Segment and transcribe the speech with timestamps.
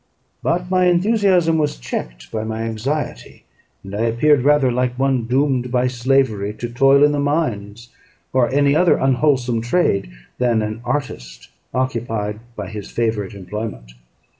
[0.41, 3.43] But my enthusiasm was checked by my anxiety,
[3.83, 7.89] and I appeared rather like one doomed by slavery to toil in the mines,
[8.33, 10.09] or any other unwholesome trade,
[10.39, 13.91] than an artist occupied by his favourite employment.